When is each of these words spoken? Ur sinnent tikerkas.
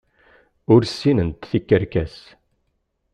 Ur 0.73 0.81
sinnent 0.85 1.41
tikerkas. 1.49 2.17